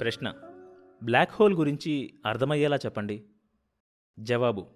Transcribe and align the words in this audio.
ప్రశ్న. 0.00 0.34
Black 1.02 1.30
hole 1.32 1.54
గురించి 1.54 2.14
అర్థమయ్యేలా 2.26 2.76
చెప్పండి. 2.76 3.24
జవాబు. 4.18 4.66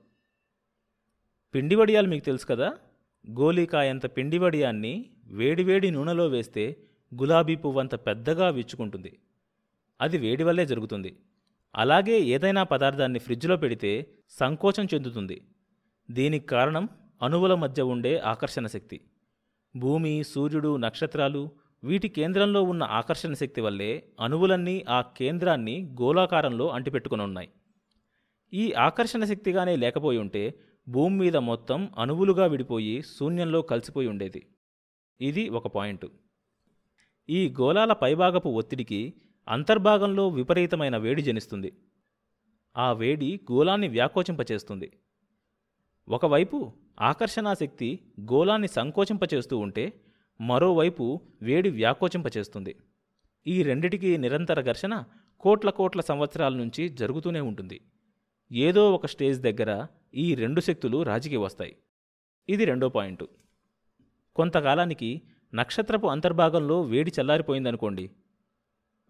పిండివడియాలు 1.54 2.08
మీకు 2.08 2.24
తెలుసు 2.24 2.47
కదా? 2.47 2.79
గోలికాయంత 3.31 4.17
పిండి 4.17 4.38
వడియాన్ని 4.38 5.10
వేడివేడి 5.26 5.90
నూనెలో 5.90 6.26
వేస్తే 6.26 6.76
గులాబీ 7.15 7.56
పువ్వంత 7.56 7.95
పెద్దగా 7.95 8.49
విచ్చుకుంటుంది. 8.49 9.19
అది 10.01 10.19
వేడి 10.19 10.45
వల్లే 10.45 10.67
జరుగుతుంది. 10.67 11.17
అలాగే 11.75 12.21
ఏదైనా 12.21 12.63
పదార్థాన్ని 12.63 13.19
ఫ్రిడ్జ్లో 13.19 13.56
పెడితే 13.56 14.15
సంకోచం 14.31 14.85
చెందుతుంది. 14.95 15.47
దీనికి 16.11 16.47
కారణం 16.47 16.88
అణువుల 17.23 17.55
మధ్య 17.55 17.83
ఉండే 17.83 18.19
ఆకర్షణ 18.19 18.66
శక్తి. 18.66 19.01
భూమి 19.77 20.25
సూర్యుడు 20.25 20.77
నక్షత్రాలు 20.77 21.51
వీటి 21.84 22.09
కేంద్రంలో 22.09 22.62
ఉన్న 22.62 22.83
ఆకర్షణ 22.83 23.33
శక్తి 23.33 23.61
వల్లే 23.61 24.09
అణువులన్నీ 24.20 24.84
ఆ 24.88 25.01
కేంద్రాన్ని 25.01 25.97
గోళాకారంలో 26.01 26.69
అంటిపెట్టుకుని 26.69 27.23
ఉన్నాయి 27.23 27.48
ఈ 28.52 28.73
ఆకర్షణ 28.73 29.25
శక్తిగానే 29.25 29.77
లేకపోయి 29.77 30.19
ఉంటే 30.19 30.55
భూమి 30.89 31.16
మీద 31.19 31.37
మొత్తం 31.37 31.91
అణువులుగా 31.98 32.47
విడిపోయి 32.47 33.02
శూన్యంలో 33.02 33.62
కలిసిపోయి 33.62 34.09
ఉండేది. 34.09 34.47
ఇది 35.20 35.48
ఒక 35.48 35.66
పాయింట్. 35.66 36.06
ఈ 37.28 37.48
గోళాల 37.61 37.92
పైభాగపు 37.92 38.48
ఒత్తిడికి 38.48 39.14
అంతర్భాగంలో 39.48 40.28
విపరీతమైన 40.28 40.97
వేడి 40.97 41.23
జనిస్తుంది. 41.23 41.73
ఆ 42.77 42.92
వేడి 42.92 43.41
గోళాన్ని 43.53 43.89
వ్యాకోచింపచేస్తుంది. 43.89 44.92
ఒకవైపు 46.09 46.73
ఆకర్షణాశక్తి 47.01 48.01
గోళాన్ని 48.20 48.69
సంకోచింపచేస్తూ 48.69 49.59
ఉంటే 49.59 49.92
మరోవైపు 50.41 51.20
వేడి 51.43 51.70
వ్యాకోచింపచేస్తుంది. 51.70 52.77
ఈ 53.47 53.62
రెండిటికి 53.62 54.19
నిరంతర 54.19 54.62
ఘర్షణ 54.62 55.05
కోట్ల 55.41 55.70
కోట్ల 55.70 56.00
సంవత్సరాల 56.00 56.55
నుంచి 56.55 56.89
జరుగుతూనే 56.89 57.41
ఉంటుంది. 57.41 57.81
ఏదో 58.53 58.94
ఒక 58.94 59.06
స్టేజ్ 59.06 59.41
దగ్గర 59.41 59.86
ఈ 60.14 60.34
రెండు 60.34 60.61
శక్తులు 60.61 61.03
రాజీకి 61.03 61.36
వస్తాయి. 61.36 61.77
ఇది 62.48 62.64
రెండో 62.64 62.89
పాయింట్. 62.89 63.25
కొంతకాలానికి 64.36 65.22
నక్షత్రపు 65.55 66.06
అంతర్భాగంలో 66.06 66.83
వేడి 66.83 67.12
చల్లారిపోయిందనుకోండి. 67.20 68.11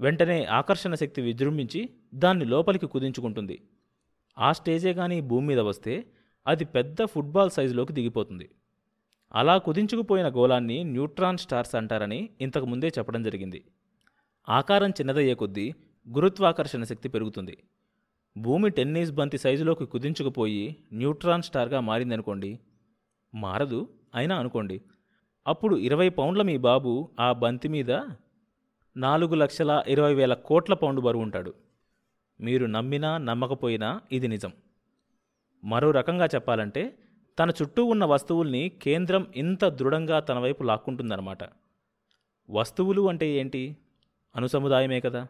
వెంటనే 0.00 0.44
ఆకర్షణ 0.44 0.94
శక్తి 0.94 1.22
విజృంభించి 1.22 1.90
దాన్ని 2.14 2.44
లోపలికి 2.44 2.86
కుదించుకుంటుంది. 2.86 3.62
ఆ 4.38 4.52
స్టేజే 4.52 4.92
కానీ 4.92 5.20
భూమి 5.20 5.46
మీద 5.46 5.58
వస్తే 5.58 6.04
అది 6.46 6.64
పెద్ద 6.64 7.04
ఫుట్బాల్ 7.04 7.50
సైజులోకి 7.50 7.92
దిగిపోతుంది. 7.92 8.50
అలా 9.34 9.58
కుదించుకుపోయిన 9.58 10.28
గోళాన్ని 10.28 10.84
న్యూట్రాన్ 10.84 11.38
స్టార్స్ 11.38 11.74
అంటారని 11.74 12.30
ఇంతకు 12.40 12.66
ముందే 12.66 12.88
చెప్పడం 12.88 13.22
జరిగింది. 13.22 13.64
ఆకారం 14.48 14.90
చిన్నదయ్యే 14.90 15.34
కొద్దీ 15.34 15.74
గురుత్వాకర్షణ 16.08 16.84
శక్తి 16.84 17.08
పెరుగుతుంది. 17.08 17.58
భూమి 18.38 18.70
టెన్నిస్ 18.70 19.12
బంతి 19.12 19.38
సైజులోకి 19.38 19.86
కుదించుకుపోయి 19.86 20.76
న్యూట్రాన్ 20.92 21.42
స్టార్గా 21.42 21.80
మారిందనుకోండి. 21.80 22.58
మారదు 23.34 23.88
అయినా 24.14 24.36
అనుకోండి. 24.36 24.80
అప్పుడు 25.46 25.76
ఇరవై 25.76 26.08
పౌండ్ల 26.08 26.42
మీ 26.42 26.56
బాబు 26.56 27.10
ఆ 27.20 27.32
బంతి 27.32 27.68
మీద 27.68 27.90
నాలుగు 28.96 29.34
లక్షల 29.34 29.84
ఇరవై 29.88 30.14
వేల 30.14 30.34
కోట్ల 30.34 30.74
పౌండ్ 30.74 31.00
బరువు 31.00 31.22
ఉంటాడు. 31.22 31.54
మీరు 32.40 32.66
నమ్మినా 32.66 33.18
నమ్మకపోయినా 33.18 34.00
ఇది 34.12 34.28
నిజం. 34.28 34.52
మరో 35.64 35.90
రకంగా 35.90 36.26
చెప్పాలంటే 36.26 36.98
తన 37.38 37.50
చుట్టూ 37.50 37.84
ఉన్న 37.84 38.04
వస్తువుల్ని 38.04 38.68
కేంద్రం 38.68 39.26
ఇంత 39.36 39.64
దృఢంగా 39.64 40.20
తన 40.20 40.38
వైపు 40.38 40.62
లాక్కుంటుందన్నమాట. 40.62 41.38
వస్తువులు 42.50 43.08
అంటే 43.08 43.28
ఏంటి? 43.28 43.76
అనుసముదాయమే 44.36 45.00
కదా. 45.00 45.26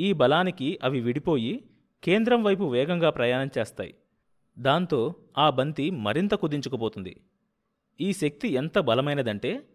ఈ 0.00 0.12
బలానికి 0.12 0.78
అవి 0.82 1.00
విడిపోయి 1.00 1.64
కేంద్రం 2.04 2.42
వైపు 2.42 2.64
వేగంగా 2.64 3.10
ప్రయాణం 3.10 3.50
చేస్తాయి. 3.58 3.94
దాంతో 4.58 5.14
ఆ 5.38 5.50
బంతి 5.50 5.90
మరింత 5.90 6.34
కుదించుకుపోతుంది. 6.34 7.20
ఈ 8.00 8.12
శక్తి 8.12 8.48
ఎంత 8.48 8.78
బలమైనదంటే 8.78 9.66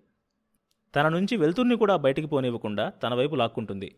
తన 0.96 1.10
నుంచి 1.10 1.38
వెలుతుర్ని 1.38 1.76
కూడా 1.76 1.96
బయటికి 1.96 2.28
పోనివ్వకుండా 2.28 2.90
తన 2.90 3.14
వైపు 3.14 3.36
లాక్కుంటుంది. 3.36 3.96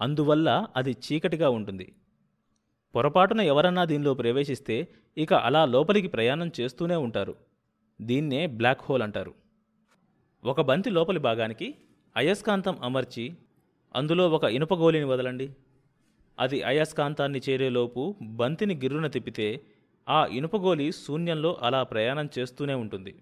అందువల్ల 0.00 0.66
అది 0.76 0.90
చీకటిగా 0.90 1.50
ఉంటుంది. 1.50 1.92
పొరపాటున 2.94 3.40
ఎవరన్నా 3.40 3.84
దీనిలో 3.84 4.14
ప్రవేశిస్తే 4.14 4.88
ఇక 5.18 5.34
అలా 5.34 5.64
లోపలికి 5.64 6.08
ప్రయాణం 6.08 6.50
చేస్తూనే 6.60 6.96
ఉంటారు. 6.96 7.34
దీన్నే 8.02 8.46
బ్లాక్ 8.46 8.80
హోల్ 8.84 9.02
అంటారు. 9.02 9.34
ఒక 10.44 10.60
బంతి 10.60 10.90
లోపలి 10.90 11.18
భాగానికి 11.18 11.74
అయస్కాంతం 12.16 12.78
అమర్చి 12.82 13.34
అందులో 13.94 14.30
ఒక 14.30 14.44
ఇనుప 14.44 14.74
గోలిని 14.74 15.04
వదలండి. 15.04 15.56
అది 16.38 16.62
అయస్కాంతాన్ని 16.62 17.40
చేరేలోపు 17.48 18.16
బంతిని 18.22 18.74
గిర్రున 18.74 19.06
తిప్పితే 19.06 19.60
ఆ 20.08 20.26
ఇనుపగోలి 20.26 20.92
శూన్యంలో 20.92 21.58
అలా 21.62 21.82
ప్రయాణం 21.82 22.28
చేస్తూనే 22.38 22.74
ఉంటుంది. 22.74 23.14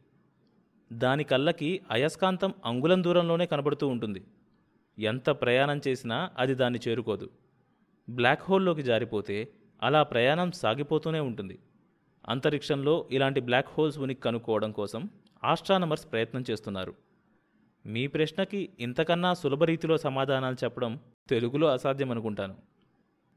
దాని 0.93 1.25
కళ్ళకి 1.25 1.81
అయస్కాంతం 1.91 2.55
అంగుళం 2.65 3.05
దూరంలోనే 3.05 3.47
కనబడుతూ 3.47 3.89
ఉంటుంది. 3.89 4.25
ఎంత 4.99 5.31
ప్రయాణం 5.31 5.81
చేసినా 5.89 6.31
అది 6.39 6.55
దాన్ని 6.55 6.81
చేరుకోదు. 6.89 7.31
బ్లాక్ 8.11 8.43
హోల్లోకి 8.43 8.83
జారిపోతే 8.83 9.49
అలా 9.83 10.03
ప్రయాణం 10.03 10.53
సాగిపోతూనే 10.53 11.21
ఉంటుంది. 11.21 11.59
అంతరిక్షంలో 12.29 13.09
ఇలాంటి 13.11 13.41
బ్లాక్ 13.41 13.69
హోల్స్ 13.79 13.99
ఉనికి 13.99 14.21
కనుక్కోవడం 14.21 14.73
కోసం 14.73 15.11
ఆస్ట్రానమర్స్ 15.45 16.13
ప్రయత్నం 16.13 16.45
చేస్తున్నారు. 16.51 16.95
మీ 17.87 18.07
ప్రశ్నకి 18.07 18.69
ఇంతకన్నా 18.81 19.35
సులభ 19.35 19.65
రీతిలో 19.65 19.97
సమాధానాలు 19.97 20.57
చెప్పడం 20.65 21.01
తెలుగులో 21.29 21.67
అసాధ్యం 21.67 22.11
అనుకుంటాను 22.11 22.57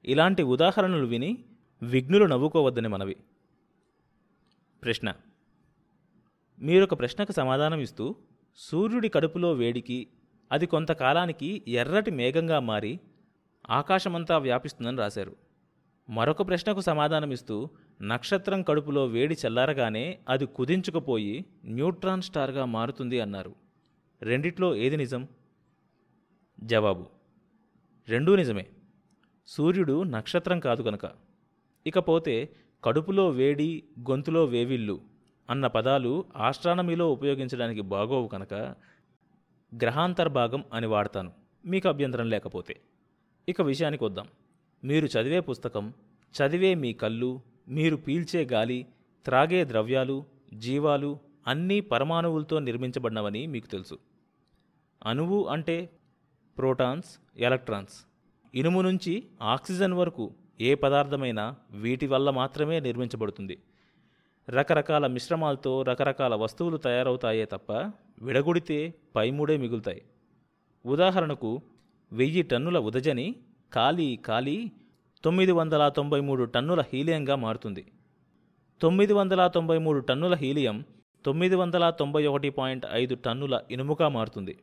ఇలాంటి 0.05 0.43
ఉదాహరణలు 0.43 1.05
విని 1.05 1.45
విఘ్నులు 1.83 2.25
నవ్వుకోవద్దని 2.25 2.87
మనవి. 2.87 3.15
ప్రశ్న. 4.83 5.13
మీరొక 6.59 6.99
ప్రశ్నకు 6.99 7.31
సమాధానం 7.31 7.79
ఇస్తూ 7.79 8.15
సూర్యుడి 8.55 9.09
కడుపులో 9.09 9.53
వేడికి 9.53 10.07
అది 10.51 10.65
కొంతకాలానికి 10.65 11.63
ఎర్రటి 11.67 12.11
మేఘంగా 12.11 12.59
మారి 12.59 12.99
ఆకాశమంతా 13.69 14.37
వ్యాపిస్తుందని 14.37 14.97
రాశారు. 14.97 15.42
మరొక 16.09 16.47
ప్రశ్నకు 16.47 16.81
సమాధానమిస్తూ 16.81 17.69
నక్షత్రం 18.01 18.63
కడుపులో 18.63 19.05
వేడి 19.05 19.37
చల్లారగానే 19.47 20.19
అది 20.29 20.45
కుదించుకుపోయి 20.45 21.45
న్యూట్రాన్ 21.65 22.21
స్టార్గా 22.21 22.65
మారుతుంది 22.65 23.19
అన్నారు. 23.19 23.55
రెండిట్లో 24.21 24.75
ఏది 24.75 24.97
నిజం? 24.97 25.27
జవాబు 26.63 27.05
రెండూ 28.09 28.35
నిజమే. 28.35 28.67
సూర్యుడు 29.47 30.03
నక్షత్రం 30.03 30.59
కాదు 30.59 30.81
కనుక 30.81 31.11
ఇకపోతే 31.87 32.55
కడుపులో 32.83 33.29
వేడి 33.29 33.83
గొంతులో 33.99 34.45
వేవిల్లు 34.45 35.01
అన్న 35.49 35.67
పదాలు 35.67 36.25
ఆస్ట్రానమీలో 36.35 37.11
ఉపయోగించడానికి 37.11 37.81
బాగోవు 37.81 38.27
కనుక 38.27 38.53
గ్రహాంతర్భాగం 39.75 40.63
అని 40.73 40.87
వాడతాను. 40.87 41.31
మీకు 41.65 41.89
అభ్యంతరం 41.89 42.29
లేకపోతే. 42.29 42.81
ఇక 43.49 43.61
విషయానికి 43.61 44.03
వద్దాం. 44.03 44.27
మీరు 44.83 45.05
చదివే 45.05 45.39
పుస్తకం 45.39 45.94
చదివే 46.33 46.73
మీ 46.75 46.94
కళ్ళు 46.94 47.41
మీరు 47.67 47.95
పీల్చే 47.95 48.45
గాలి 48.45 48.88
త్రాగే 49.25 49.66
ద్రవ్యాలు 49.66 50.25
జీవాలు 50.53 51.19
అన్నీ 51.47 51.79
పరమాణువులతో 51.79 52.59
నిర్మించబడినవని 52.59 53.47
మీకు 53.47 53.67
తెలుసు. 53.67 53.97
అణువు 55.05 55.45
అంటే 55.45 55.89
ప్రోటాన్స్ 56.57 57.19
ఎలక్ట్రాన్స్. 57.38 57.94
ఇనుము 58.55 58.81
నుంచి 58.81 59.23
ఆక్సిజన్ 59.41 59.94
వరకు 59.94 60.33
ఏ 60.61 60.75
పదార్థమైనా 60.75 61.55
వీటి 61.71 62.07
వల్ల 62.07 62.29
మాత్రమే 62.29 62.79
నిర్మించబడుతుంది. 62.79 63.57
రకరకాల 64.50 65.07
మిశ్రమాలతో 65.07 65.81
రకరకాల 65.81 66.35
వస్తువులు 66.35 66.77
తయారవుతాయే 66.77 67.45
తప్ప 67.45 67.71
విడగొడితే 68.21 68.94
పైముడే 69.15 69.57
మిగులుతాయి. 69.57 70.01
ఉదాహరణకు 70.85 71.62
వెయ్యి 72.12 72.41
టన్నుల 72.41 72.80
ఉదజని 72.80 73.35
ఖాళీ 73.73 74.15
ఖాళీ 74.15 74.71
తొమ్మిది 75.23 75.51
వందల 75.51 75.89
తొంభై 75.89 76.19
మూడు 76.19 76.43
టన్నుల 76.43 76.83
హీలియంగా 76.93 77.35
మారుతుంది. 77.35 77.91
తొమ్మిది 78.81 79.13
వందల 79.13 79.47
తొంభై 79.47 79.77
మూడు 79.77 79.99
టన్నుల 79.99 80.33
హీలియం 80.33 80.85
తొమ్మిది 81.25 81.55
వందల 81.55 81.89
తొంభై 81.89 82.25
ఒకటి 82.25 82.49
పాయింట్ 82.49 82.85
ఐదు 82.91 83.15
టన్నుల 83.15 83.59
ఇనుముగా 83.71 84.07
మారుతుంది. 84.07 84.57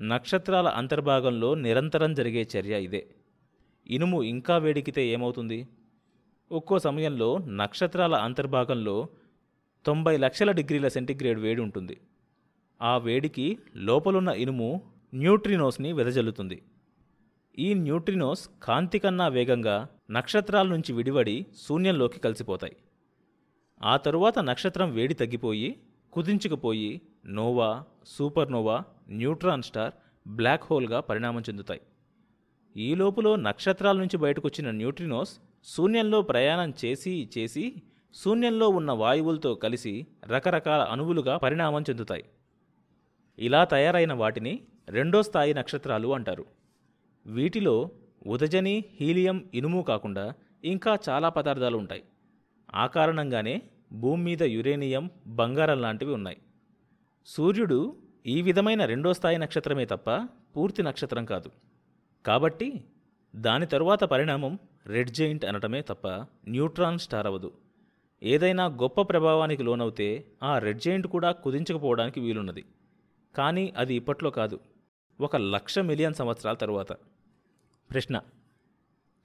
నక్షత్రాల 0.00 0.68
అంతర్భాగంలో 0.68 1.54
నిరంతరం 1.54 2.14
జరిగే 2.14 2.48
చర్య 2.56 2.82
ఇదే. 2.82 3.06
ఇనుము 3.86 4.22
ఇంకా 4.22 4.56
వేడికితే 4.56 5.06
ఏమవుతుంది? 5.06 5.66
ఒక్కో 6.52 6.78
సమయంలో 6.78 7.38
నక్షత్రాల 7.38 8.14
అంతర్భాగంలో 8.14 9.08
తొంభై 9.86 10.16
లక్షల 10.16 10.52
డిగ్రీల 10.52 10.88
సెంటీగ్రేడ్ 10.88 11.40
వేడి 11.40 11.60
ఉంటుంది. 11.60 12.00
ఆ 12.82 12.96
వేడికి 12.96 13.58
లోపలున్న 13.76 14.28
ఇనుము 14.28 14.82
న్యూట్రినోస్ని 15.14 15.92
వెదజల్లుతుంది. 15.92 16.62
ఈ 17.58 17.74
న్యూట్రినోస్ 17.74 18.48
కాంతి 18.62 18.98
కన్నా 18.98 19.28
వేగంగా 19.28 19.86
నక్షత్రాల 20.10 20.66
నుంచి 20.66 20.92
విడివడి 20.92 21.46
శూన్యంలోకి 21.68 22.20
కలిసిపోతాయి. 22.20 22.76
ఆ 23.82 23.96
తరువాత 23.96 24.38
నక్షత్రం 24.38 24.92
వేడి 24.92 25.14
తగ్గిపోయి 25.14 25.78
కుదించుకుపోయి 26.12 27.00
nova 27.26 27.84
supernova 28.06 28.82
neutron 29.08 29.62
star 29.62 29.92
black 30.28 30.64
హోల్గా 30.70 31.00
పరిణామం 31.00 31.40
చెందుతాయి. 31.40 31.80
ఈ 32.76 32.94
లోపులో 32.94 33.36
నక్షత్రాల 33.36 33.98
నుంచి 33.98 34.16
బయటకొచ్చిన 34.16 34.70
న్యూట్రినోస్ 34.70 35.40
శూన్యంలో 35.64 36.22
ప్రయాణం 36.22 36.72
చేసి 36.84 37.28
చేసి 37.38 37.74
శూన్యంలో 38.14 38.68
ఉన్న 38.68 38.92
వాయువులతో 38.92 39.54
కలిసి 39.54 40.06
రకరకాల 40.26 40.80
అణువులుగా 40.80 41.36
పరిణామం 41.36 41.82
చెందుతాయి. 41.82 42.24
ఇలా 43.38 43.64
తయారైన 43.64 44.12
వాటిని 44.12 44.60
రెండో 44.88 45.22
స్థాయి 45.22 45.54
నక్షత్రాలు 45.54 46.14
అంటారు. 46.14 46.61
వీటిలో 47.26 47.90
ఉదజని 48.26 48.84
హీలియం 49.00 49.50
ఇనుము 49.54 49.82
కాకుండా 49.82 50.32
ఇంకా 50.64 50.98
చాలా 51.08 51.28
పదార్థాలు 51.28 51.78
ఉంటాయి. 51.78 52.02
ఆ 52.74 52.86
కారణంగానే 52.86 53.62
భూమి 53.92 54.22
మీద 54.24 54.42
యురేనియం 54.42 55.10
బంగారం 55.26 55.80
లాంటివి 55.80 56.12
ఉన్నాయి. 56.12 56.36
సూర్యుడు 57.26 57.96
ఈ 58.26 58.42
విధమైన 58.42 58.84
రెండో 58.84 59.12
స్థాయి 59.12 59.38
నక్షత్రమే 59.38 59.84
తప్ప 59.84 60.10
పూర్తి 60.56 60.82
నక్షత్రం 60.82 61.24
కాదు. 61.24 61.50
కాబట్టి 62.26 62.84
దాని 63.36 63.66
తరువాత 63.66 64.04
పరిణామం 64.04 64.58
రెడ్ 64.86 65.10
జెయింట్ 65.10 65.44
అనటమే 65.44 65.82
తప్ప 65.82 66.08
న్యూట్రాన్ 66.48 66.98
స్టార్ 66.98 67.26
అవ్వదు. 67.26 67.52
ఏదైనా 68.22 68.66
గొప్ప 68.66 69.02
ప్రభావానికి 69.02 69.62
లోనవుతే 69.62 70.24
ఆ 70.42 70.58
రెడ్ 70.58 70.80
జెయింట్ 70.80 71.06
కూడా 71.06 71.32
కుదించకపోవడానికి 71.32 72.20
వీలున్నది. 72.20 72.64
కానీ 73.36 73.72
అది 73.76 73.94
ఇప్పట్లో 73.94 74.30
కాదు. 74.30 74.60
ఒక 75.22 75.36
లక్ష 75.36 75.78
మిలియన్ 75.78 76.14
సంవత్సరాల 76.14 76.54
తరువాత. 76.54 76.92
ప్రశ్న. 77.90 78.20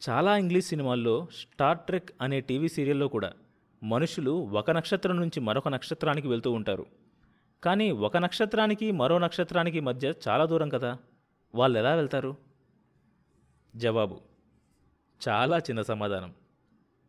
చాలా 0.09 0.37
ఇంగ్లీష్ 0.37 0.67
సినిమాల్లో 0.67 1.27
స్టార్ 1.33 1.77
ట్రెక్ 1.79 2.09
అనే 2.21 2.41
టీవీ 2.41 2.67
సీరియల్లో 2.67 3.07
కూడా 3.07 3.33
మనుషులు 3.83 4.31
ఒక 4.31 4.71
నక్షత్రం 4.71 5.15
నుంచి 5.15 5.39
మరొక 5.39 5.67
నక్షత్రానికి 5.67 6.27
వెళ్తూ 6.27 6.51
ఉంటారు. 6.51 6.85
కానీ 7.63 7.91
ఒక 7.91 8.17
నక్షత్రానికి 8.17 8.91
మరో 8.91 9.17
నక్షత్రానికి 9.17 9.79
మధ్య 9.79 10.13
చాలా 10.27 10.45
దూరం 10.45 10.69
కదా. 10.69 10.97
వాళ్ళు 11.55 11.79
ఎలా 11.79 11.95
వెళ్తారు? 11.95 12.37
జవాబు. 13.75 14.21
చాలా 15.29 15.57
చిన్న 15.57 15.81
సమాధానం. 15.81 16.33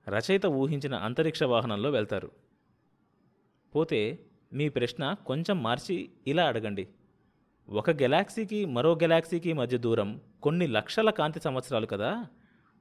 రచయిత 0.08 0.46
ఊహించిన 0.46 0.94
అంతరిక్ష 0.94 1.42
వాహనంలో 1.42 1.90
వెళ్తారు. 1.90 2.30
పోతే 3.74 4.18
మీ 4.52 4.68
ప్రశ్న 4.68 5.14
కొంచెం 5.26 5.62
మార్చి 5.62 6.10
ఇలా 6.26 6.46
అడగండి. 6.46 6.88
ఒక 7.70 7.90
గెలాక్సీకి 7.90 8.64
మరో 8.64 8.92
గెలాక్సీకి 8.92 9.52
మధ్య 9.52 9.78
దూరం 9.78 10.20
కొన్ని 10.42 10.66
లక్షల 10.66 11.10
కాంతి 11.10 11.40
సంవత్సరాలు 11.40 11.86
కదా. 11.86 12.26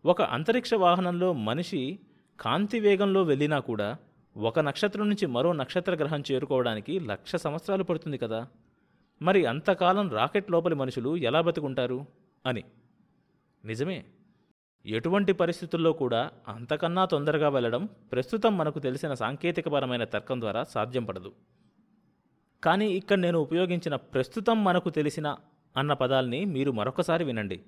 ఒక 0.05 0.21
అంతరిక్ష 0.21 0.73
వాహనంలో 0.73 1.33
మనిషి 1.33 1.99
కాంతి 2.39 2.79
వేగంలో 2.79 3.23
వెళ్ళినా 3.23 3.59
కూడా 3.59 3.97
ఒక 4.37 4.59
నక్షత్రం 4.59 5.09
నుంచి 5.09 5.25
మరో 5.25 5.53
నక్షత్ర 5.53 5.95
గ్రహం 5.95 6.23
చేరుకోవడానికి 6.31 6.99
లక్ష 6.99 7.35
సంవత్సరాలు 7.35 7.83
పడుతుంది 7.83 8.17
కదా. 8.17 8.47
మరి 9.21 9.45
అంతకాలం 9.45 10.09
రాకెట్ 10.09 10.51
లోపలి 10.51 10.75
మనుషులు 10.75 11.17
ఎలా 11.17 11.41
బతుకుంటారు? 11.41 12.05
అని. 12.45 12.63
నిజమే. 13.65 14.05
ఎటువంటి 14.85 15.33
పరిస్థితుల్లో 15.33 15.93
కూడా 15.93 16.31
అంతకన్నా 16.47 17.05
తొందరగా 17.05 17.49
వెళ్ళడం 17.49 17.89
ప్రస్తుతం 18.11 18.57
మనకు 18.57 18.79
తెలిసిన 18.79 19.13
సాంకేతికపరమైన 19.13 20.03
తర్కం 20.03 20.41
ద్వారా 20.41 20.63
సాధ్యం 20.63 21.03
పడదు. 21.03 21.31
కానీ 22.63 22.87
ఇక్కడ 22.87 23.17
నేను 23.17 23.39
ఉపయోగించిన 23.39 23.95
ప్రస్తుతం 23.95 24.63
మనకు 24.63 24.89
తెలిసిన 24.89 25.37
అన్న 25.77 25.93
పదాల్ని 25.93 26.45
మీరు 26.45 26.71
మరొకసారి 26.71 27.23
వినండి. 27.23 27.63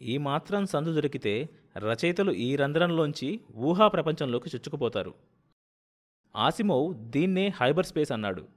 ఈ 0.00 0.18
మాత్రం 0.18 0.66
సందు 0.66 0.92
దొరికితే 0.92 1.48
రచయితలు 1.76 2.32
ఈ 2.32 2.56
రంధ్రంలోంచి 2.56 3.40
ఊహా 3.56 3.88
ప్రపంచంలోకి 3.88 4.50
చుచ్చుకుపోతారు. 4.56 5.14
ఆసిమోవ్ 6.36 6.94
దీన్నే 7.10 7.52
హైబర్ 7.60 7.86
స్పేస్ 7.86 8.12
అన్నాడు. 8.12 8.48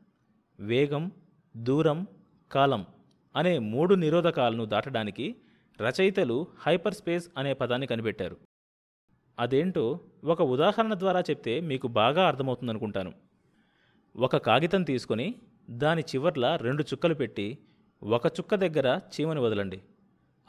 వేగం 0.59 1.11
దూరం 1.57 2.07
కాలం 2.51 2.85
అనే 3.35 3.59
మూడు 3.59 3.95
నిరోధకాలను 3.95 4.65
దాటడానికి 4.65 5.35
రచయితలు 5.81 6.47
హైపర్ 6.59 6.93
స్పేస్ 6.93 7.29
అనే 7.37 7.53
పదాన్ని 7.53 7.87
కనిపెట్టారు. 7.87 8.37
అదేంటో 9.39 9.99
ఒక 10.23 10.41
ఉదాహరణ 10.41 10.93
ద్వారా 10.93 11.19
చెప్తే 11.19 11.59
మీకు 11.59 11.87
బాగా 11.87 12.27
అర్థమవుతుందనుకుంటాను. 12.27 13.24
ఒక 14.17 14.37
కాగితం 14.37 14.83
తీసుకొని 14.83 15.35
దాని 15.69 16.01
చివర్ల 16.01 16.55
రెండు 16.55 16.83
చుక్కలు 16.83 17.13
పెట్టి 17.13 17.57
ఒక 18.03 18.25
చుక్క 18.25 18.55
దగ్గర 18.55 18.99
చీమని 19.13 19.39
వదలండి. 19.39 19.81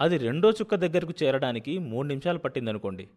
అది 0.00 0.18
రెండో 0.18 0.50
చుక్క 0.50 0.74
దగ్గరకు 0.74 1.14
చేరడానికి 1.22 1.78
మూడు 1.78 2.08
నిమిషాలు 2.08 2.38
పట్టిందనుకోండి. 2.38 3.08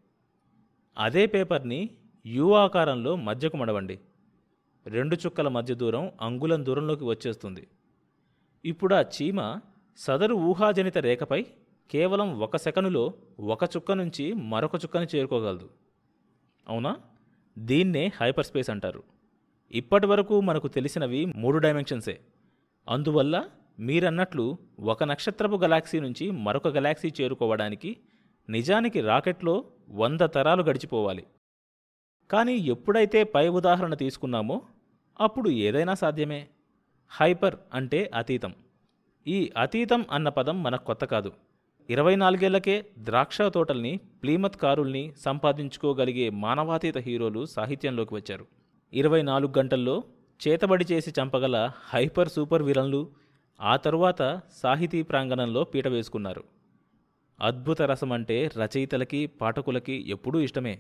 అదే 0.97 1.25
పేపర్ని 1.25 1.89
యు 2.25 2.53
ఆకారంలో 2.53 3.15
మధ్యకు 3.15 3.57
మడవండి. 3.57 3.99
రెండు 4.85 5.15
చుక్కల 5.15 5.47
మధ్య 5.47 5.75
దూరం 5.75 6.11
అంగుళం 6.21 6.65
దూరంలోకి 6.65 7.03
వచ్చేస్తుంది. 7.03 7.67
ఇప్పుడు 8.65 8.95
ఆ 8.95 9.01
చీమ 9.01 9.59
సదరు 9.97 10.35
ఊహాజనిత 10.35 10.97
రేఖపై 10.97 11.45
కేవలం 11.91 12.39
ఒక 12.39 12.57
సెకనులో 12.57 13.13
ఒక 13.39 13.63
చుక్క 13.63 13.91
నుంచి 13.91 14.33
మరొక 14.33 14.75
చుక్కను 14.75 15.07
చేరుకోగలదు. 15.15 15.69
అవునా? 16.69 16.97
దీన్నే 17.59 18.11
హైపర్ 18.21 18.45
స్పేస్ 18.45 18.69
అంటారు. 18.69 19.18
ఇప్పటి 19.71 20.07
వరకు 20.07 20.41
మనకు 20.41 20.67
తెలిసినవి 20.67 21.25
మూడు 21.25 21.57
డైమెన్షన్సే. 21.57 22.19
అందువల్ల 22.89 23.45
మీరన్నట్లు 23.79 24.57
ఒక 24.79 25.03
నక్షత్రపు 25.03 25.55
గెలాక్సీ 25.55 25.99
నుంచి 25.99 26.31
మరొక 26.31 26.67
గెలాక్సీ 26.67 27.11
చేరుకోవడానికి 27.21 27.97
నిజానికి 28.49 29.01
రాకెట్లో 29.01 29.63
వంద 29.89 30.21
తరాలు 30.21 30.63
గడిచిపోవాలి. 30.63 31.23
కానీ 32.31 32.53
ఎప్పుడైతే 32.53 33.23
పై 33.23 33.47
ఉదాహరణ 33.47 33.93
తీసుకున్నామో 33.93 34.61
అప్పుడు 35.19 35.49
ఏదైనా 35.49 35.93
సాధ్యమే. 35.93 36.47
హైపర్ 37.09 37.55
అంటే 37.73 38.11
అతీతం. 38.15 38.53
ఈ 39.27 39.51
అతీతం 39.57 40.05
అన్న 40.11 40.29
పదం 40.29 40.63
మనకు 40.63 40.85
కొత్త 40.85 41.05
కాదు. 41.05 41.31
ఇరవై 41.89 42.15
నాలుగేళ్ళకే 42.15 42.85
ద్రాక్ష 42.97 43.41
తోటల్ని 43.41 43.97
ప్లీమత్ 43.97 44.57
కారుల్ని 44.57 45.13
సంపాదించుకోగలిగే 45.17 46.29
మానవాతీత 46.29 46.97
హీరోలు 46.97 47.45
సాహిత్యంలోకి 47.45 48.15
వచ్చారు. 48.15 48.58
ఇరవై 48.93 49.21
నాలుగు 49.21 49.53
గంటల్లో 49.57 50.03
చేతబడి 50.47 50.85
చేసి 50.91 51.13
చంపగల 51.21 51.71
హైపర్ 51.89 52.29
సూపర్ 52.29 52.63
విలన్లు 52.63 53.11
ఆ 53.61 53.75
తరువాత 53.75 54.41
సాహితీ 54.51 55.01
ప్రాంగణంలో 55.01 55.63
పీట 55.63 55.87
వేసుకున్నారు. 55.87 56.43
అద్భుత 57.41 57.81
రసం 57.81 58.11
అంటే 58.11 58.51
రచయితలకి 58.57 59.27
పాఠకులకి 59.27 60.09
ఎప్పుడూ 60.09 60.39
ఇష్టమే. 60.39 60.79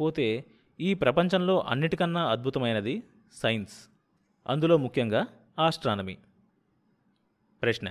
పోతే 0.00 0.44
ఈ 0.80 0.94
ప్రపంచంలో 0.94 1.60
అన్నిటికన్నా 1.60 2.28
అద్భుతమైనది 2.28 3.02
సైన్స్. 3.32 3.90
అందులో 4.48 4.76
ముఖ్యంగా 4.76 5.26
ఆస్ట్రానమీ. 5.58 6.16
ప్రశ్న. 7.62 7.88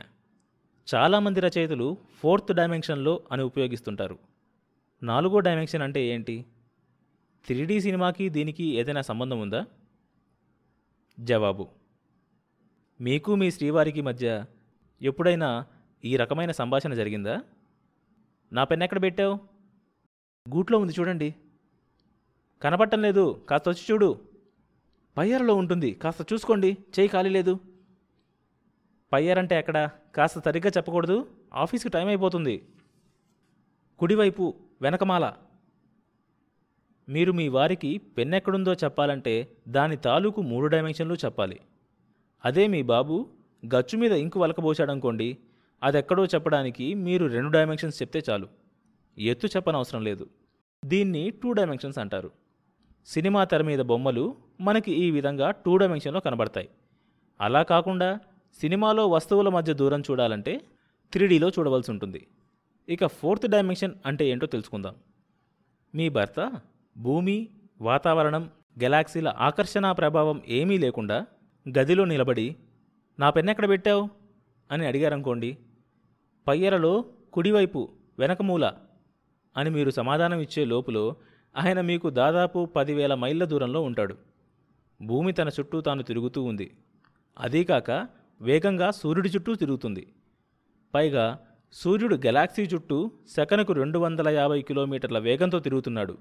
చాలామంది 0.96 1.40
రచయితలు 1.40 1.98
ఫోర్త్ 2.20 2.54
డైమెన్షన్లో 2.54 3.24
అని 3.32 3.44
ఉపయోగిస్తుంటారు. 3.44 4.20
నాలుగో 5.04 5.40
డైమెన్షన్ 5.40 5.82
అంటే 5.82 6.06
ఏంటి? 6.06 6.46
త్రీ 7.48 7.82
సినిమాకి 7.82 8.30
దీనికి 8.30 8.64
ఏదైనా 8.64 9.02
సంబంధం 9.02 9.42
ఉందా? 9.42 9.66
జవాబు. 11.20 11.68
మీకు 13.02 13.36
మీ 13.36 13.52
శ్రీవారికి 13.52 14.02
మధ్య 14.02 14.46
ఎప్పుడైనా 15.02 15.66
ఈ 16.06 16.18
రకమైన 16.18 16.52
సంభాషణ 16.52 16.94
జరిగిందా? 16.94 17.42
నా 18.54 18.64
పెన్ 18.64 18.84
ఎక్కడ 18.84 19.02
పెట్టావు? 19.02 19.40
గూట్లో 20.56 20.80
ఉంది 20.80 20.94
చూడండి. 21.00 21.36
కనపడటం 22.62 23.02
లేదు. 23.02 23.46
కాస్త 23.50 23.70
వచ్చి 23.70 23.82
చూడు. 23.92 24.22
పయ్యారలో 25.18 25.56
ఉంటుంది. 25.56 25.92
కాస్త 25.92 26.34
చూసుకోండి. 26.34 26.78
చేయి 27.00 27.08
ఖాళీ 27.08 27.30
లేదు. 27.30 27.60
పయ్యారంటే 29.14 29.56
ఎక్కడ? 29.56 29.90
కాస్త 30.16 30.40
సరిగ్గా 30.40 30.72
చెప్పకూడదు. 30.78 31.32
ఆఫీస్కి 31.54 31.90
టైం 31.90 32.08
అయిపోతుంది. 32.08 32.68
కుడివైపు 34.00 34.56
వెనకమాల. 34.82 35.34
మీరు 37.10 37.32
మీ 37.32 37.48
వారికి 37.48 37.98
పెన్ 37.98 38.34
ఎక్కడుందో 38.34 38.74
చెప్పాలంటే 38.74 39.34
దాని 39.68 39.98
తాలూకు 39.98 40.42
మూడు 40.42 40.68
డైమెన్షన్లు 40.68 41.16
చెప్పాలి. 41.16 41.60
అదే 42.46 42.68
మీ 42.68 42.82
బాబు 42.82 43.28
గచ్చు 43.66 43.98
మీద 43.98 44.12
ఇంకు 44.12 44.40
వలకబోసాడనుకోండి 44.40 45.38
అదెక్కడో 45.84 46.26
చెప్పడానికి 46.26 46.94
మీరు 46.94 47.26
రెండు 47.26 47.50
డైమెన్షన్స్ 47.50 48.02
చెప్తే 48.02 48.22
చాలు. 48.30 48.48
ఎత్తు 49.18 49.48
చెప్పనవసరం 49.48 50.02
లేదు. 50.04 50.30
దీన్ని 50.86 51.30
టూ 51.30 51.54
డైమెన్షన్స్ 51.54 51.98
అంటారు. 51.98 52.32
సినిమా 53.06 53.44
తెర 53.44 53.62
మీద 53.62 53.80
బొమ్మలు 53.80 54.36
మనకి 54.62 54.92
ఈ 54.92 55.12
విధంగా 55.12 55.52
టూ 55.52 55.78
డైమెన్షన్లో 55.78 56.20
కనబడతాయి. 56.20 56.70
అలా 57.42 57.64
కాకుండా 57.64 58.20
సినిమాలో 58.62 59.08
వస్తువుల 59.08 59.50
మధ్య 59.50 59.74
దూరం 59.74 60.02
చూడాలంటే 60.02 60.62
త్రీడీలో 61.14 61.50
చూడవలసి 61.50 61.92
ఉంటుంది 61.92 62.28
ఇక 62.90 63.06
ఫోర్త్ 63.06 63.48
డైమెన్షన్ 63.48 63.94
అంటే 64.06 64.28
ఏంటో 64.30 64.48
తెలుసుకుందాం. 64.48 64.96
మీ 65.96 66.10
భర్త 66.10 66.52
భూమి 66.98 67.50
వాతావరణం 67.82 68.50
గెలాక్సీల 68.84 69.34
ఆకర్షణ 69.38 69.92
ప్రభావం 69.92 70.42
ఏమీ 70.48 70.78
లేకుండా 70.78 71.26
గదిలో 71.78 72.06
నిలబడి 72.06 72.56
నా 73.20 73.30
పెన్ 73.30 73.50
ఎక్కడ 73.50 73.70
పెట్టావు? 73.70 74.10
అని 74.72 74.86
అడిగారనుకోండి. 74.86 75.58
పయ్యరలో 76.48 77.06
కుడివైపు 77.34 77.90
వెనకమూల 78.20 78.72
అని 79.58 79.70
మీరు 79.70 79.90
సమాధానం 79.90 80.40
ఇచ్చే 80.40 80.66
లోపులో 80.66 81.16
ఆయన 81.58 81.82
మీకు 81.82 82.10
దాదాపు 82.10 82.66
పదివేల 82.66 83.16
మైళ్ళ 83.16 83.46
దూరంలో 83.46 83.82
ఉంటాడు. 83.82 84.18
భూమి 85.02 85.32
తన 85.32 85.48
చుట్టూ 85.48 85.82
తాను 85.82 86.04
తిరుగుతూ 86.04 86.44
ఉంది. 86.44 86.78
అదీకాక 87.40 88.08
వేగంగా 88.42 88.92
సూర్యుడి 88.92 89.30
చుట్టూ 89.30 89.56
తిరుగుతుంది. 89.56 90.14
పైగా 90.94 91.40
సూర్యుడు 91.74 92.16
గెలాక్సీ 92.16 92.64
చుట్టూ 92.64 93.12
సెకనుకు 93.36 93.74
రెండు 93.74 94.00
వందల 94.00 94.30
యాభై 94.30 94.62
కిలోమీటర్ల 94.62 95.20
వేగంతో 95.20 95.60
తిరుగుతున్నాడు. 95.60 96.18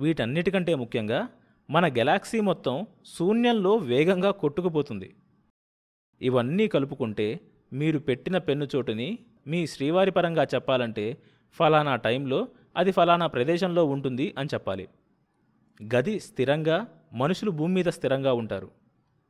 వీటన్నిటికంటే 0.00 0.74
ముఖ్యంగా 0.74 1.28
మన 1.70 1.86
గెలాక్సీ 1.86 2.40
మొత్తం 2.40 2.86
శూన్యంలో 3.06 3.76
వేగంగా 3.76 4.30
కొట్టుకుపోతుంది. 4.30 5.14
ఇవన్నీ 6.22 6.68
కలుపుకుంటే 6.68 7.40
మీరు 7.72 7.98
పెట్టిన 7.98 8.38
పెన్ను 8.38 8.68
చోటుని 8.76 9.18
మీ 9.46 9.66
శ్రీవారి 9.66 10.10
పరంగా 10.10 10.44
చెప్పాలంటే 10.44 11.22
ఫలానా 11.52 11.96
టైంలో 11.96 12.48
అది 12.76 12.92
ఫలానా 12.92 13.26
ప్రదేశంలో 13.26 13.84
ఉంటుంది 13.84 14.34
అని 14.38 14.48
చెప్పాలి. 14.54 14.88
గది 15.94 16.20
స్థిరంగా 16.20 16.86
మనుషులు 17.12 17.50
భూమి 17.50 17.74
మీద 17.74 17.84
స్థిరంగా 17.84 18.32
ఉంటారు. 18.32 18.70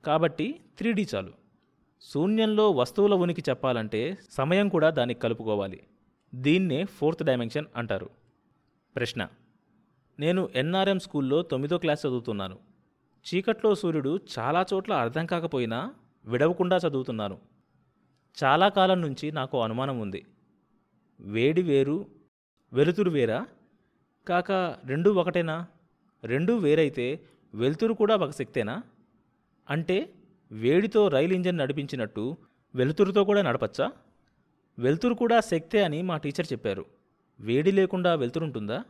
కాబట్టి 0.04 0.60
త్రీడీ 0.78 1.06
చాలు. 1.14 1.32
శూన్యంలో 2.00 2.70
వస్తువుల 2.70 3.14
ఉనికి 3.14 3.42
చెప్పాలంటే 3.50 4.18
సమయం 4.30 4.68
కూడా 4.68 4.90
దానికి 4.90 5.20
కలుపుకోవాలి. 5.20 5.80
దీన్నే 6.34 6.84
ఫోర్త్ 6.84 7.22
డైమెన్షన్ 7.22 7.64
అంటారు. 7.76 8.10
ప్రశ్న 8.96 9.28
నేను 10.20 10.48
ఎన్ఆర్ఎం 10.54 10.98
స్కూల్లో 10.98 11.42
తొమ్మిదో 11.42 11.78
క్లాస్ 11.78 12.06
చదువుతున్నాను. 12.06 12.58
చీకట్లో 13.26 13.74
సూర్యుడు 13.74 14.20
చాలా 14.38 14.66
చోట్ల 14.74 14.92
అర్థం 14.92 15.26
కాకపోయినా 15.26 15.94
విడవకుండా 16.24 16.76
చదువుతున్నాను. 16.76 17.38
చాలా 18.44 18.68
కాలం 18.68 19.00
నుంచి 19.00 19.32
నాకు 19.32 19.62
అనుమానం 19.62 20.00
ఉంది. 20.00 20.26
వేడి 21.20 21.62
వేరు 21.62 22.06
వెలుతురు 22.72 23.10
వేరా? 23.10 23.46
కాక 24.28 24.52
రెండూ 24.84 25.12
ఒకటేనా? 25.12 25.66
రెండూ 26.24 26.56
వేరైతే 26.56 27.20
వెలుతురు 27.54 27.94
కూడా 27.94 28.16
ఒక 28.16 28.30
శక్తేనా? 28.30 28.82
అంటే 29.70 30.12
వేడితో 30.52 31.08
రైలు 31.08 31.34
ఇంజన్ 31.34 31.58
నడిపించినట్టు 31.58 32.36
వెలుతురుతో 32.74 33.24
కూడా 33.24 33.42
నడపచ్చా? 33.42 33.92
వెలుతురు 34.78 35.14
కూడా 35.14 35.40
శక్తే 35.40 35.84
అని 35.84 36.02
మా 36.02 36.16
టీచర్ 36.16 36.46
చెప్పారు. 36.52 36.84
వేడి 37.40 37.72
లేకుండా 37.72 38.14
వెలుతురుంటుందా? 38.14 38.84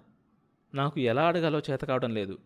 నాకు 0.74 1.00
ఎలా 1.00 1.26
అడగాలో 1.26 1.62
చేత 1.70 1.80
కావడం 1.80 2.14
లేదు. 2.14 2.38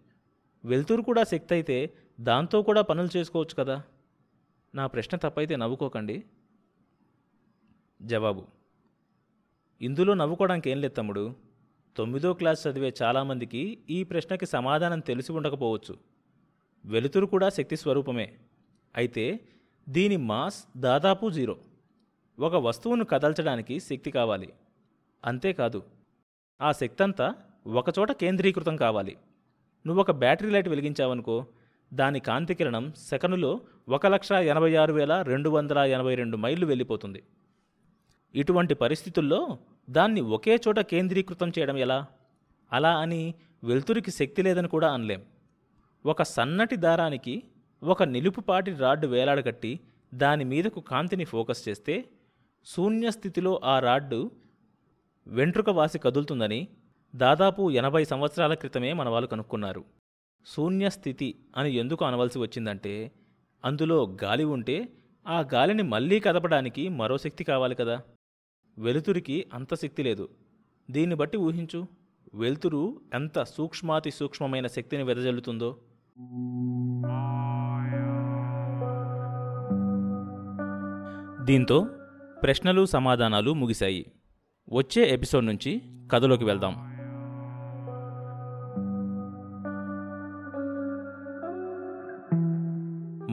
వెలుతురు 0.64 1.02
కూడా 1.02 1.25
శక్తి 1.25 1.54
అయితే 1.54 1.94
దాంతో 2.20 2.62
కూడా 2.62 2.82
పనులు 2.82 3.18
చేసుకోవచ్చు 3.18 3.54
కదా? 3.54 3.82
నా 4.75 4.87
ప్రశ్న 4.87 5.16
తప్పైతే 5.16 5.56
నవ్వుకోకండి. 5.56 6.25
జవాబు. 8.02 8.47
ఇందులో 9.80 10.14
నవ్వుకోవడానికి 10.14 10.70
ఏం 10.70 10.80
లేదు 10.80 10.94
తమ్ముడు. 10.94 11.37
తొమ్మిదో 11.97 12.35
క్లాస్ 12.35 12.66
చదివే 12.66 12.94
చాలామందికి 13.02 13.85
ఈ 13.90 14.04
ప్రశ్నకి 14.04 14.47
సమాధానం 14.47 15.00
తెలిసి 15.00 15.32
ఉండకపోవచ్చు. 15.32 15.99
వెలుతురు 16.85 17.26
కూడా 17.26 17.49
శక్తి 17.49 17.76
స్వరూపమే. 17.76 18.38
అయితే 18.97 19.40
దీని 19.88 20.16
మాస్ 20.16 20.64
దాదాపు 20.76 21.30
జీరో. 21.30 21.58
ఒక 22.38 22.54
వస్తువును 22.54 23.04
కదల్చడానికి 23.04 23.80
శక్తి 23.80 24.11
కావాలి. 24.11 24.52
అంతేకాదు 25.25 25.82
ఆ 26.61 26.73
శక్తంతా 26.73 27.35
ఒకచోట 27.67 28.12
కేంద్రీకృతం 28.12 28.77
కావాలి. 28.77 29.17
నువ్వు 29.87 30.00
ఒక 30.00 30.11
బ్యాటరీ 30.11 30.50
లైట్ 30.50 30.69
వెలిగించావనుకో 30.69 31.47
దాని 31.95 32.21
కాంతి 32.21 32.55
కిరణం 32.55 32.93
సెకనులో 33.09 33.61
ఒక 33.88 34.07
లక్ష 34.07 34.33
ఎనభై 34.33 34.75
ఆరు 34.75 34.93
వేల 34.93 35.23
రెండు 35.23 35.50
వందల 35.50 35.79
ఎనభై 35.79 36.15
రెండు 36.15 36.37
మైళ్ళు 36.37 36.67
వెళ్ళిపోతుంది. 36.67 37.23
ఇటువంటి 38.35 38.75
పరిస్థితుల్లో 38.75 39.59
దాన్ని 39.91 40.21
ఒకే 40.21 40.61
చోట 40.69 40.81
కేంద్రీకృతం 40.81 41.49
చేయడం 41.49 41.77
ఎలా? 41.77 42.07
అలా 42.73 42.97
అని 42.97 43.35
వెలుతురికి 43.65 44.11
శక్తి 44.11 44.43
లేదని 44.43 44.69
కూడా 44.69 44.93
అనలేం. 44.93 45.23
ఒక 46.07 46.23
సన్నటి 46.23 46.77
దారానికి 46.77 47.43
ఒక 47.83 48.03
నిలుపుపాటి 48.03 48.73
రాడ్డు 48.73 49.07
వేలాడగట్టి 49.07 49.81
దాని 50.15 50.45
మీదకు 50.45 50.81
కాంతిని 50.81 51.25
ఫోకస్ 51.25 51.69
చేస్తే 51.69 52.05
శూన్య 52.67 53.11
స్థితిలో 53.11 53.61
ఆ 53.65 53.79
రాడ్డు 53.79 54.31
వెంట్రుక 55.27 55.71
వాసి 55.71 55.99
కదులుతుందని 55.99 56.69
దాదాపు 57.18 57.70
ఎనభై 57.70 58.04
సంవత్సరాల 58.04 58.54
క్రితమే 58.54 58.92
మన 58.92 59.08
వాళ్ళు 59.08 59.28
కనుక్కున్నారు. 59.28 59.84
శూన్య 60.46 60.90
స్థితి 60.90 61.34
అని 61.56 61.70
ఎందుకు 61.70 62.04
అనవలసి 62.04 62.38
వచ్చిందంటే 62.38 63.12
అందులో 63.64 64.16
గాలి 64.25 64.44
ఉంటే 64.44 64.88
ఆ 65.28 65.44
గాలిని 65.54 65.82
మళ్ళీ 65.82 66.20
కదపడానికి 66.20 66.88
మరో 66.88 67.18
శక్తి 67.18 67.44
కావాలి 67.44 67.75
కదా. 67.75 68.00
వెలుతురికి 68.78 69.46
అంత 69.54 69.75
శక్తి 69.75 70.02
లేదు. 70.02 70.28
దీన్ని 70.90 71.16
బట్టి 71.16 71.38
ఊహించు 71.38 71.87
వెలుతురు 72.34 73.00
ఎంత 73.14 73.42
సూక్ష్మాతి 73.42 74.10
సూక్ష్మమైన 74.10 74.66
శక్తిని 74.66 75.02
వెదజల్లుతుందో. 75.02 75.78
దీంతో 81.44 81.88
ప్రశ్నలు 82.42 82.84
సమాధానాలు 82.84 83.54
ముగిశాయి. 83.54 84.12
వచ్చే 84.72 85.14
ఎపిసోడ్ 85.14 85.46
నుంచి 85.46 85.82
కథలోకి 86.12 86.44
వెళ్దాం. 86.44 86.88